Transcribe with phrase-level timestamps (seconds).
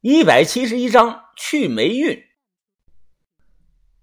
[0.00, 2.22] 一百七十一章去霉运。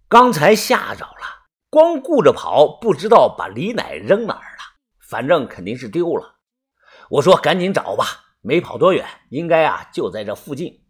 [0.10, 4.76] 刚才吓着了，光顾着跑，不知道把李奶扔哪儿了。
[5.00, 6.36] 反正肯定是丢了。
[7.10, 8.06] 我说赶紧找吧，
[8.42, 10.82] 没跑多远，应该啊就在这附近。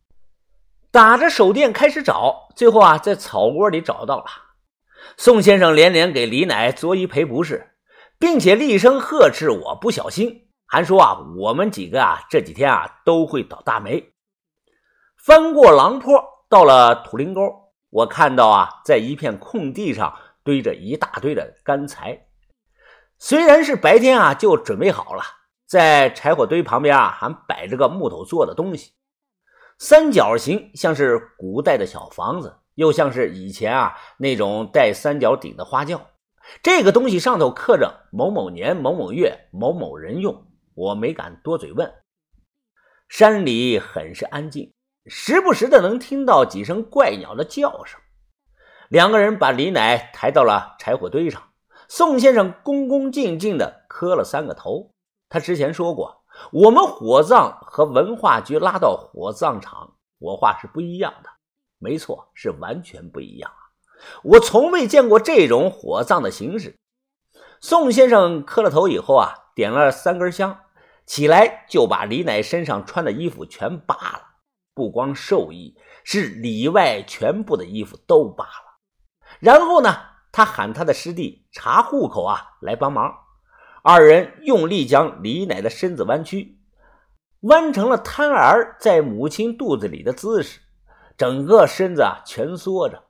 [0.89, 4.25] 打着手电开始找，最后啊在草窝里找到了。
[5.17, 7.75] 宋先生连连给李奶作揖赔不是，
[8.17, 14.13] 并且厉声呵斥我不小心，还说啊我们几个啊这几天啊都会倒大霉。
[15.25, 17.41] 翻过狼坡，到了土林沟，
[17.89, 22.27] 我看到啊，在一片空地上堆着一大堆的干柴。
[23.17, 25.23] 虽然是白天啊，就准备好了，
[25.65, 28.91] 在柴火堆旁边啊，还摆着个木头做的东西，
[29.79, 35.99] 三角形，像是古代的小房子，又像是以前啊那种带三角顶的花轿。
[36.61, 41.91] 这个东西上头刻着某某年某某月某某人用，我没敢多嘴问。
[43.09, 44.71] 山里很是安静。
[45.07, 47.99] 时不时的能听到几声怪鸟的叫声。
[48.89, 51.41] 两个人把李奶抬到了柴火堆上，
[51.87, 54.91] 宋先生恭恭敬敬的磕了三个头。
[55.29, 61.29] 他之前说过，我们火葬和文化局拉到火葬场火化是不一样的。
[61.77, 63.61] 没错，是完全不一样啊！
[64.23, 66.75] 我从未见过这种火葬的形式。
[67.59, 70.59] 宋先生磕了头以后啊，点了三根香，
[71.05, 74.34] 起来就把李奶身上穿的衣服全扒了。
[74.75, 78.77] 不光寿衣，是里外全部的衣服都扒了。
[79.39, 79.95] 然后呢，
[80.31, 83.11] 他喊他的师弟查户口啊来帮忙。
[83.81, 86.59] 二人用力将李奶的身子弯曲，
[87.41, 90.59] 弯成了胎儿在母亲肚子里的姿势，
[91.17, 93.03] 整个身子啊蜷缩着。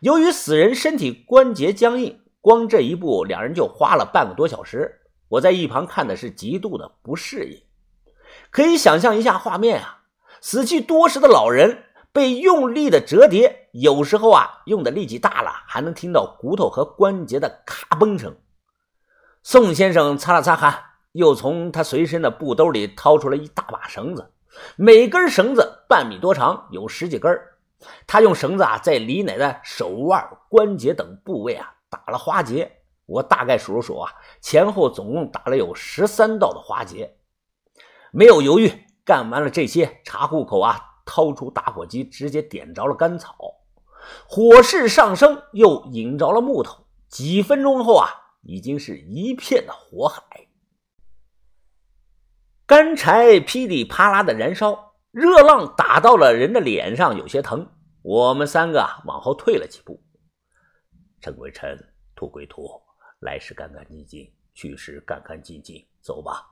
[0.00, 5.00] 由于死人身体关节僵硬，光这一步两人就花了半个多小时。
[5.28, 7.62] 我在一旁看的是极度的不适应，
[8.50, 10.01] 可以想象一下画面啊。
[10.42, 18.36] 死去多时的老人被用力的折叠，有时候啊用的力气大了，还能听到骨头和关节的咔嘣声。
[19.44, 24.32] 宋先生擦了擦汗，又从他随身的布兜里掏出了一大把绳子，
[24.76, 27.40] 每根绳子半米多长，有十几根。
[28.08, 32.70] 他用绳子啊在李奶的手腕、关节等部位啊打了花结。
[33.06, 37.16] 我大概数了数啊，前后总共打了有十三道的花结，
[38.10, 38.72] 没有犹豫。
[39.04, 43.36] 干完了这些，查户口啊，掏出打火机，直接点着了干草，
[44.28, 46.86] 火势上升，又引着了木头。
[47.08, 48.08] 几分钟后啊，
[48.42, 50.22] 已经是一片的火海，
[52.64, 57.68] 干柴噼里啪啦的燃烧，热浪打到了人的脸上，有些疼。
[58.02, 60.02] 我们三个往后退了几步，
[61.20, 61.78] 尘归尘，
[62.14, 62.80] 土归土，
[63.20, 66.51] 来时干干净净，去时干干净净，走吧。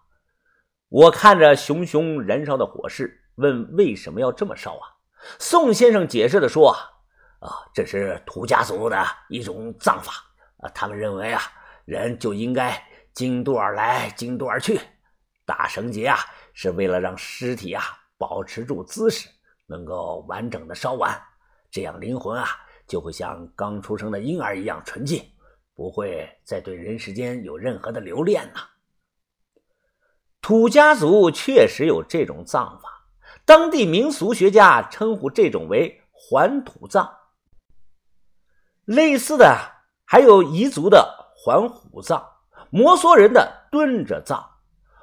[0.91, 4.99] 我看着熊熊燃烧的火势，问：“为什么要这么烧啊？”
[5.39, 6.73] 宋先生解释的说
[7.39, 10.15] ：“啊，这是土家族的一种葬法
[10.59, 11.41] 啊，他们认为啊，
[11.85, 12.77] 人就应该
[13.15, 14.81] 经度而来，经度而去。
[15.47, 16.19] 打绳结啊，
[16.55, 17.85] 是为了让尸体啊
[18.19, 19.29] 保持住姿势，
[19.67, 21.17] 能够完整的烧完，
[21.71, 22.49] 这样灵魂啊
[22.89, 25.25] 就会像刚出生的婴儿一样纯净，
[25.73, 28.69] 不会再对人世间有任何的留恋了。”
[30.51, 33.05] 土家族确实有这种葬法，
[33.45, 37.09] 当地民俗学家称呼这种为还土葬。
[38.85, 39.57] 类似的
[40.05, 42.27] 还有彝族的还虎葬、
[42.69, 44.45] 摩梭人的蹲着葬。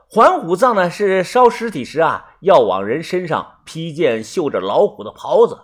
[0.09, 5.14] 还虎葬呢是烧尸体时啊，要往人身上披件绣着老虎的。
[5.14, 5.58] 袍子。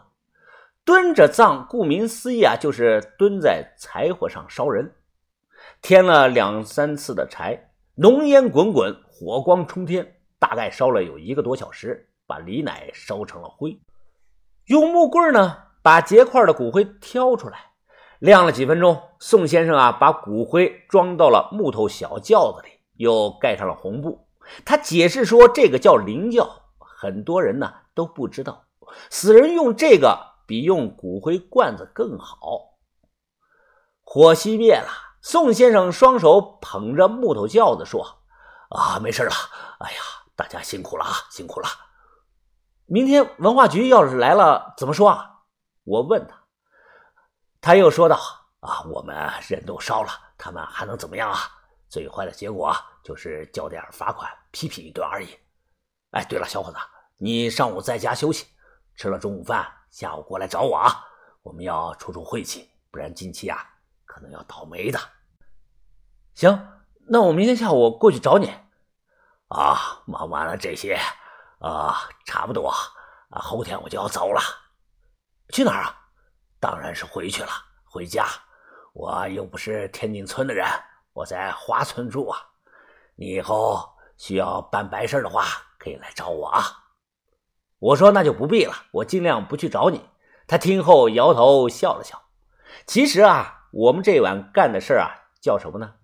[0.86, 4.96] 蹲着葬，顾名思义啊，就是蹲在柴火上烧人，
[5.82, 7.28] 添了两三次的。
[7.30, 8.96] 柴，浓烟滚滚。
[9.23, 13.79] 火光冲天，大概烧了有一个多小时，把李奶烧成了灰。
[14.66, 17.72] 用木棍呢，把结块的骨灰挑出来，
[18.19, 19.01] 晾了几分钟。
[19.19, 24.28] 宋先生啊，把骨灰装到了木头小轿子里，又盖上了红布。
[24.66, 28.66] 他解释说，这个叫灵轿，很多人呢都不知道，
[29.09, 32.76] 死人用这个比用骨灰罐子更好。
[34.02, 34.90] 火熄灭了，
[35.22, 38.19] 宋先生双手捧着木头轿子说。
[38.73, 39.31] 啊，没事了。
[39.79, 40.02] 哎呀，
[40.35, 41.67] 大家辛苦了啊，辛苦了。
[42.85, 45.29] 明天文化局要是来了，怎么说啊？
[45.84, 46.43] 我问他，
[47.61, 48.20] 他又说道
[48.61, 49.16] ：“啊，我们
[49.47, 51.40] 人都烧了，他们还能怎么样啊？
[51.90, 55.37] 最坏的结果就是交点罚款，批评一顿而已。”
[56.11, 56.78] 哎，对了，小伙子，
[57.17, 58.47] 你上午在家休息，
[58.96, 61.03] 吃了中午饭，下午过来找我啊。
[61.41, 63.59] 我们要出出晦气，不然近期啊，
[64.05, 64.99] 可能要倒霉的。
[66.35, 66.67] 行，
[67.08, 68.53] 那我明天下午过去找你。
[69.49, 70.97] 啊，忙完了这些，
[71.59, 72.69] 啊，差不多，
[73.29, 74.41] 啊，后天我就要走了。
[75.49, 75.95] 去哪儿啊？
[76.59, 77.49] 当然是回去了，
[77.84, 78.25] 回家。
[78.93, 80.66] 我又不是天津村的人，
[81.13, 82.40] 我在花村住啊。
[83.16, 83.87] 你以后
[84.17, 85.45] 需要办白事的话，
[85.78, 86.63] 可以来找我啊。
[87.79, 90.09] 我说那就不必了，我尽量不去找你。
[90.47, 92.22] 他听后摇头笑了笑。
[92.87, 95.11] 其实啊，我们这晚干的事啊，
[95.41, 95.95] 叫什么呢？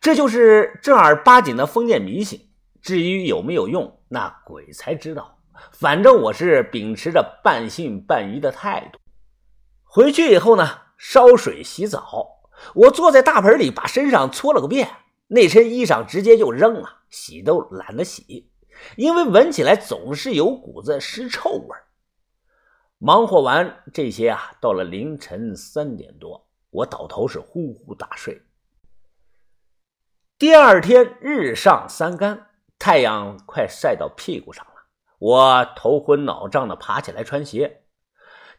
[0.00, 2.51] 这就是正儿八经的封建迷信。
[2.82, 5.38] 至于有没有用，那鬼才知道。
[5.70, 8.98] 反正我是秉持着半信半疑的态度。
[9.84, 10.68] 回去以后呢，
[10.98, 12.40] 烧水洗澡。
[12.74, 14.88] 我坐在大盆里，把身上搓了个遍，
[15.28, 18.50] 那身衣裳直接就扔了，洗都懒得洗，
[18.96, 21.76] 因为闻起来总是有股子尸臭味。
[22.98, 28.42] 忙活完这些啊，到了凌晨三点多，我倒头是呼呼大睡。
[30.38, 32.46] 第二天日上三竿，
[32.82, 34.72] 太阳快晒到屁股上了，
[35.20, 37.84] 我头昏脑胀的爬起来穿鞋，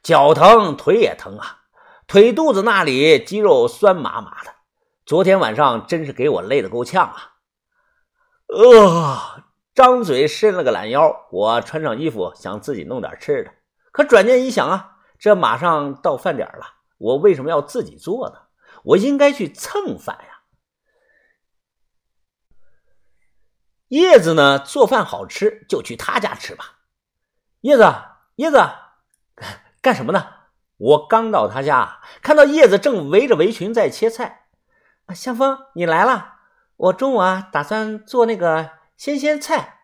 [0.02, 1.64] 脚疼腿也疼啊。
[2.08, 4.52] 腿肚子那里肌肉酸麻麻的，
[5.06, 7.34] 昨天晚上真是给我累得够呛啊！
[8.48, 9.44] 呃，
[9.76, 13.52] 张嘴伸了个懒腰，我穿上衣服想自己弄点吃的，
[13.92, 16.66] 可转念一想啊，这马上到饭点了，
[16.98, 18.36] 我为什么要自己做呢？
[18.86, 20.33] 我应该去蹭饭呀！
[23.94, 26.80] 叶子呢，做饭好吃，就去他家吃吧。
[27.62, 27.94] 叶子，
[28.38, 28.60] 叶子，
[29.84, 30.26] 干什么呢？
[30.78, 34.48] 我刚到他家，看到叶子正围着围裙在切菜。
[35.06, 36.38] 啊，香风，你来了。
[36.76, 39.82] 我中午啊，打算做那个鲜鲜菜。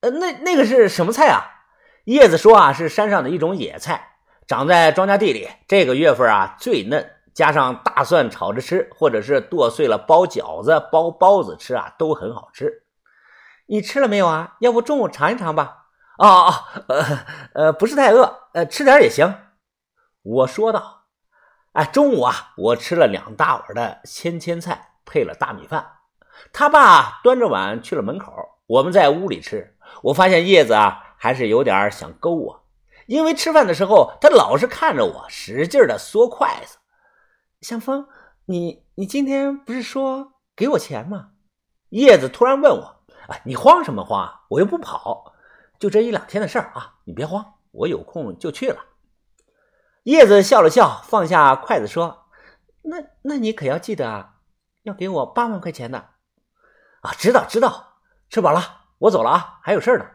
[0.00, 1.66] 呃，那那个是什么菜啊？
[2.04, 4.16] 叶子说啊，是山上的一种野菜，
[4.46, 5.50] 长在庄稼地里。
[5.68, 12.81] 这个月份啊最嫩，加上大蒜炒着吃，或者是剁碎了包饺子、包包子吃啊，都很好吃。
[13.66, 14.56] 你吃了没有啊？
[14.60, 15.86] 要不中午尝一尝吧？
[16.18, 16.54] 哦哦，
[16.88, 17.18] 呃
[17.54, 19.34] 呃，不是太饿，呃，吃点也行。
[20.22, 21.04] 我说道
[21.72, 25.84] ：“哎，中午啊，我吃了两大碗的鲜千菜，配了大米饭。
[26.52, 28.32] 他爸端着碗去了门口，
[28.66, 29.76] 我们在屋里吃。
[30.02, 32.64] 我发现叶子啊，还是有点想勾我，
[33.06, 36.78] 因为吃饭的时候他老是看着我，使劲的嗦筷子。
[37.60, 38.06] 向风，
[38.44, 41.30] 你你今天不是说给我钱吗？
[41.88, 44.40] 叶子突然问我：哎，你慌什么慌？
[44.48, 45.34] 我又不跑，
[45.78, 48.78] 就这一两天的事儿啊，你别慌，我有空就去了。”
[50.04, 52.26] 叶子笑了笑，放下筷子说
[52.82, 54.34] ：“那那你可要记得啊，
[54.82, 56.10] 要给我八万块钱的。”
[57.02, 57.98] 啊，知道知道，
[58.28, 58.60] 吃饱了，
[58.98, 60.06] 我走了啊，还有事呢。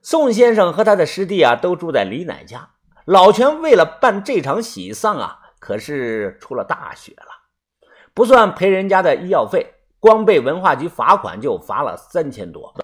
[0.00, 2.70] 宋先生和他的师弟啊，都住在李奶家。
[3.04, 12.74] 老全为了办这场喜丧啊，可是出了大血了，不算赔人家的医药费，光被文化局罚款就罚了三千多。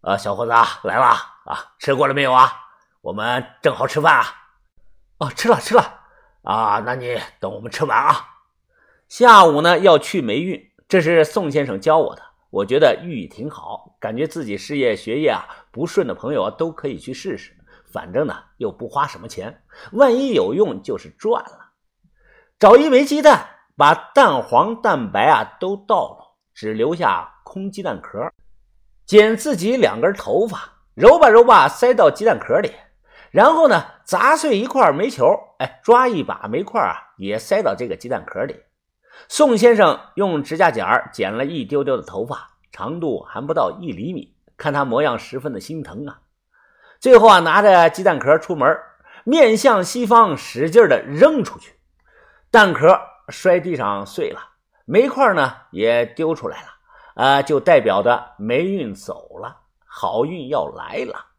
[0.00, 1.04] 啊，小伙子来了
[1.44, 2.50] 啊，吃过了没有啊？
[3.02, 4.24] 我们正好吃饭啊。
[5.18, 6.00] 哦，吃了吃了
[6.42, 8.30] 啊，那你等我们吃完啊。
[9.08, 10.58] 下午呢要去霉运，
[10.88, 17.54] 这是宋先生教我的，我觉得寓意挺好，感觉自己事业学业啊不顺的朋友啊都可以去试试，
[17.92, 19.62] 反正呢又不花什么钱，
[19.92, 21.72] 万一有用就是赚了。
[22.58, 26.21] 找一枚鸡蛋，把蛋黄蛋白啊都倒了，
[26.54, 28.30] 只留下空鸡蛋壳，
[29.06, 30.58] 剪自己两根头发，
[30.94, 32.72] 揉吧揉吧塞到鸡蛋壳里。
[33.30, 35.26] 然后呢，砸碎一块煤球，
[35.58, 38.60] 哎，抓一把煤块啊，也塞到这个鸡蛋壳里。
[39.28, 46.20] 宋先生用指甲剪剪了一丢丢的头发，长度还不到一厘米，看他模样十分的心疼啊。
[47.00, 48.78] 最后啊，拿着鸡蛋壳出门，
[49.24, 51.74] 面向西方，使劲的扔出去，
[52.50, 54.40] 蛋壳摔地上碎了，
[54.92, 56.68] 煤块呢也丢出来了，
[57.14, 59.56] 啊，就代表的霉运走了，
[59.86, 61.31] 好运要来了。